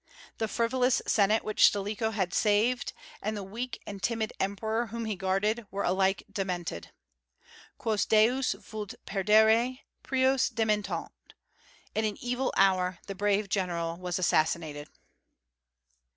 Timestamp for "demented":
6.31-6.89